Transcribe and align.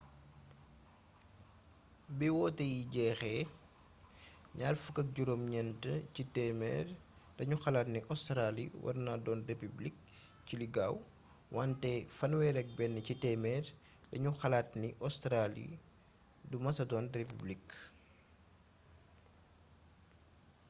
bi 2.17 2.27
wote 2.37 2.63
yi 2.73 2.79
jeexe 2.93 3.33
29 4.59 5.89
ci 6.13 6.23
téémeer 6.35 6.87
dañu 7.37 7.55
xalaat 7.63 7.87
ni 7.93 7.99
óstraali 8.13 8.65
warna 8.85 9.13
doon 9.25 9.39
republik 9.51 9.95
ci 10.47 10.53
li 10.59 10.67
gaaw 10.75 10.95
wanté 11.55 11.91
31 12.19 13.07
ci 13.07 13.13
téemeer 13.23 13.63
daañu 14.09 14.29
xalaat 14.41 14.69
ni 14.81 14.89
óstraali 15.07 15.65
du 16.49 16.55
mesa 16.65 16.83
doon 16.91 17.05
republik 17.19 17.65